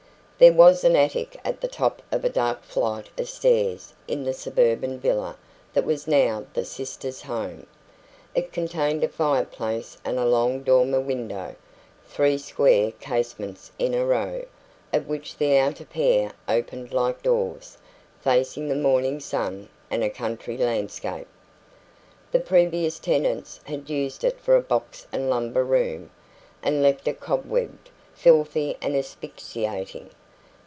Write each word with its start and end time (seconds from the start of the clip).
There 0.43 0.51
was 0.51 0.83
an 0.83 0.95
attic 0.95 1.39
at 1.45 1.61
the 1.61 1.67
top 1.67 2.01
of 2.11 2.25
a 2.25 2.29
dark 2.29 2.63
flight 2.63 3.09
of 3.15 3.29
stairs 3.29 3.93
in 4.07 4.23
the 4.23 4.33
suburban 4.33 4.99
villa 4.99 5.35
that 5.73 5.85
was 5.85 6.07
now 6.07 6.47
the 6.55 6.65
sisters' 6.65 7.21
home. 7.21 7.67
It 8.33 8.51
contained 8.51 9.03
a 9.03 9.07
fireplace 9.07 9.99
and 10.03 10.17
a 10.17 10.25
long 10.25 10.63
dormer 10.63 10.99
window 10.99 11.55
three 12.07 12.39
square 12.39 12.91
casements 12.99 13.71
in 13.77 13.93
a 13.93 14.03
row, 14.03 14.43
of 14.91 15.07
which 15.07 15.37
the 15.37 15.55
outer 15.57 15.85
pair 15.85 16.31
opened 16.49 16.91
like 16.91 17.21
doors 17.21 17.77
facing 18.23 18.67
the 18.67 18.73
morning 18.73 19.19
sun 19.19 19.69
and 19.91 20.03
a 20.03 20.09
country 20.09 20.57
landscape. 20.57 21.27
The 22.31 22.39
previous 22.39 22.97
tenants 22.97 23.59
had 23.65 23.91
used 23.91 24.23
it 24.23 24.39
for 24.39 24.55
a 24.55 24.61
box 24.61 25.05
and 25.11 25.29
lumber 25.29 25.63
room, 25.63 26.09
and 26.63 26.81
left 26.81 27.07
it 27.07 27.19
cobwebbed, 27.19 27.91
filthy 28.15 28.75
and 28.81 28.95
asphyxiating. 28.95 30.09